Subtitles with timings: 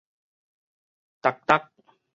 [1.21, 1.69] 踏逐